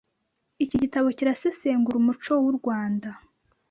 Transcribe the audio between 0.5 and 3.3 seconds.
Iki gitabo kirasesengura umuco w’u Rwanda